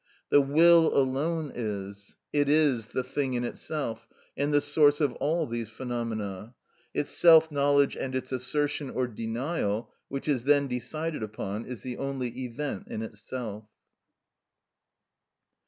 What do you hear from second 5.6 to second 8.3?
phenomena. Its self knowledge and